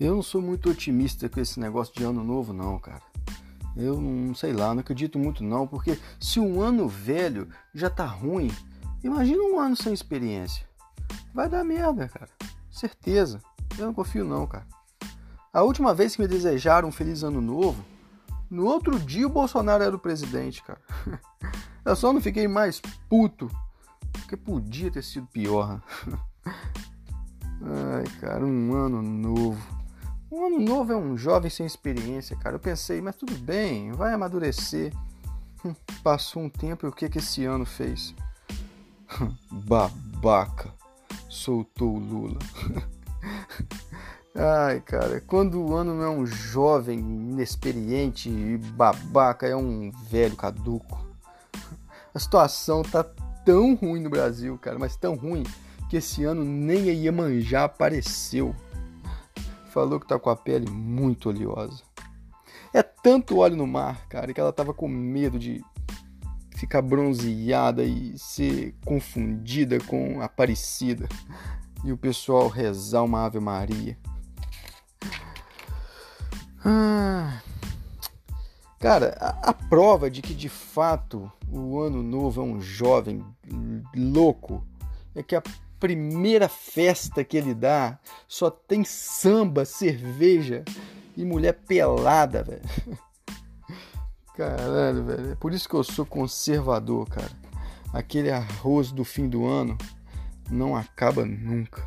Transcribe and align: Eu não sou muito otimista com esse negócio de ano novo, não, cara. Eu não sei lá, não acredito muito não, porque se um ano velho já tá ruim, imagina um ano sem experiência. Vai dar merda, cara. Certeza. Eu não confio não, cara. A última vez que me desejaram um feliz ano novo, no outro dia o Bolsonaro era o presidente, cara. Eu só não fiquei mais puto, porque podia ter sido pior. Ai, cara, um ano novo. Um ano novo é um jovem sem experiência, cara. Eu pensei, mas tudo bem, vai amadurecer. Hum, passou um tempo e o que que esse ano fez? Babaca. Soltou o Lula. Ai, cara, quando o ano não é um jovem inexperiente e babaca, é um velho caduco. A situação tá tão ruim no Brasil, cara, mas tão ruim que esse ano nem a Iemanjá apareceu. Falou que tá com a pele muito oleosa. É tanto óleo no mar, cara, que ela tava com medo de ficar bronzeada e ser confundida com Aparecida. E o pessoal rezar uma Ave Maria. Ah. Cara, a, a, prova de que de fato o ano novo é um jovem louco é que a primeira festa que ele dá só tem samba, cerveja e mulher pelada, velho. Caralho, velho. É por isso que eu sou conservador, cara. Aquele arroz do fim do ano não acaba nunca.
Eu 0.00 0.16
não 0.16 0.22
sou 0.22 0.42
muito 0.42 0.68
otimista 0.68 1.28
com 1.28 1.38
esse 1.38 1.60
negócio 1.60 1.94
de 1.94 2.02
ano 2.02 2.24
novo, 2.24 2.52
não, 2.52 2.80
cara. 2.80 3.00
Eu 3.76 4.00
não 4.00 4.34
sei 4.34 4.52
lá, 4.52 4.74
não 4.74 4.80
acredito 4.80 5.20
muito 5.20 5.44
não, 5.44 5.68
porque 5.68 6.00
se 6.18 6.40
um 6.40 6.60
ano 6.60 6.88
velho 6.88 7.48
já 7.72 7.88
tá 7.88 8.04
ruim, 8.04 8.50
imagina 9.04 9.40
um 9.44 9.60
ano 9.60 9.76
sem 9.76 9.94
experiência. 9.94 10.66
Vai 11.32 11.48
dar 11.48 11.62
merda, 11.62 12.08
cara. 12.08 12.28
Certeza. 12.72 13.40
Eu 13.78 13.86
não 13.86 13.94
confio 13.94 14.24
não, 14.24 14.48
cara. 14.48 14.66
A 15.52 15.62
última 15.62 15.94
vez 15.94 16.16
que 16.16 16.22
me 16.22 16.26
desejaram 16.28 16.88
um 16.88 16.92
feliz 16.92 17.22
ano 17.22 17.40
novo, 17.40 17.84
no 18.50 18.66
outro 18.66 18.98
dia 18.98 19.28
o 19.28 19.30
Bolsonaro 19.30 19.84
era 19.84 19.94
o 19.94 20.00
presidente, 20.00 20.60
cara. 20.64 20.80
Eu 21.84 21.94
só 21.94 22.12
não 22.12 22.20
fiquei 22.20 22.48
mais 22.48 22.80
puto, 23.08 23.48
porque 24.10 24.36
podia 24.36 24.90
ter 24.90 25.04
sido 25.04 25.28
pior. 25.28 25.80
Ai, 27.62 28.04
cara, 28.20 28.44
um 28.44 28.74
ano 28.74 29.00
novo. 29.00 29.83
Um 30.30 30.46
ano 30.46 30.60
novo 30.60 30.92
é 30.92 30.96
um 30.96 31.16
jovem 31.16 31.50
sem 31.50 31.66
experiência, 31.66 32.36
cara. 32.36 32.56
Eu 32.56 32.60
pensei, 32.60 33.00
mas 33.00 33.16
tudo 33.16 33.34
bem, 33.38 33.92
vai 33.92 34.12
amadurecer. 34.12 34.92
Hum, 35.64 35.74
passou 36.02 36.42
um 36.42 36.48
tempo 36.48 36.86
e 36.86 36.88
o 36.88 36.92
que 36.92 37.08
que 37.08 37.18
esse 37.18 37.44
ano 37.44 37.64
fez? 37.64 38.14
Babaca. 39.50 40.72
Soltou 41.28 41.96
o 41.96 41.98
Lula. 41.98 42.38
Ai, 44.36 44.80
cara, 44.80 45.20
quando 45.20 45.60
o 45.62 45.76
ano 45.76 45.94
não 45.94 46.02
é 46.02 46.10
um 46.10 46.26
jovem 46.26 46.98
inexperiente 46.98 48.28
e 48.28 48.58
babaca, 48.58 49.46
é 49.46 49.54
um 49.54 49.92
velho 50.10 50.34
caduco. 50.34 51.06
A 52.12 52.18
situação 52.18 52.82
tá 52.82 53.04
tão 53.44 53.76
ruim 53.76 54.00
no 54.00 54.10
Brasil, 54.10 54.58
cara, 54.58 54.76
mas 54.76 54.96
tão 54.96 55.14
ruim 55.14 55.44
que 55.88 55.98
esse 55.98 56.24
ano 56.24 56.44
nem 56.44 56.90
a 56.90 56.92
Iemanjá 56.92 57.64
apareceu. 57.64 58.56
Falou 59.74 59.98
que 59.98 60.06
tá 60.06 60.16
com 60.20 60.30
a 60.30 60.36
pele 60.36 60.70
muito 60.70 61.28
oleosa. 61.28 61.82
É 62.72 62.80
tanto 62.80 63.38
óleo 63.38 63.56
no 63.56 63.66
mar, 63.66 64.06
cara, 64.06 64.32
que 64.32 64.40
ela 64.40 64.52
tava 64.52 64.72
com 64.72 64.86
medo 64.86 65.36
de 65.36 65.60
ficar 66.54 66.80
bronzeada 66.80 67.82
e 67.82 68.16
ser 68.16 68.72
confundida 68.84 69.80
com 69.80 70.22
Aparecida. 70.22 71.08
E 71.82 71.90
o 71.90 71.96
pessoal 71.96 72.46
rezar 72.46 73.02
uma 73.02 73.24
Ave 73.24 73.40
Maria. 73.40 73.98
Ah. 76.64 77.42
Cara, 78.78 79.16
a, 79.18 79.50
a, 79.50 79.52
prova 79.52 80.08
de 80.08 80.22
que 80.22 80.34
de 80.34 80.48
fato 80.48 81.32
o 81.50 81.80
ano 81.80 82.00
novo 82.00 82.40
é 82.40 82.44
um 82.44 82.60
jovem 82.60 83.24
louco 83.92 84.64
é 85.16 85.22
que 85.22 85.34
a 85.34 85.42
primeira 85.84 86.48
festa 86.48 87.22
que 87.22 87.36
ele 87.36 87.52
dá 87.52 87.98
só 88.26 88.50
tem 88.50 88.82
samba, 88.84 89.66
cerveja 89.66 90.64
e 91.14 91.26
mulher 91.26 91.52
pelada, 91.52 92.42
velho. 92.42 92.62
Caralho, 94.34 95.04
velho. 95.04 95.32
É 95.32 95.34
por 95.34 95.52
isso 95.52 95.68
que 95.68 95.74
eu 95.74 95.84
sou 95.84 96.06
conservador, 96.06 97.06
cara. 97.06 97.30
Aquele 97.92 98.30
arroz 98.30 98.90
do 98.90 99.04
fim 99.04 99.28
do 99.28 99.46
ano 99.46 99.76
não 100.50 100.74
acaba 100.74 101.22
nunca. 101.22 101.86